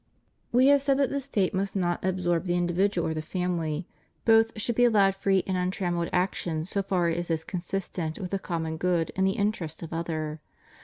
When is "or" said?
3.03-3.13